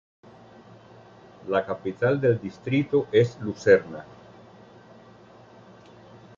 [1.47, 4.03] La capital del distrito es Lucerna.